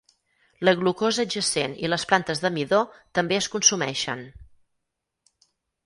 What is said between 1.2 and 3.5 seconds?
adjacent i les plantes de midó també